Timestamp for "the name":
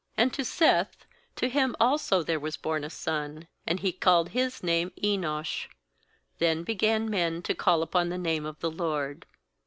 8.09-8.43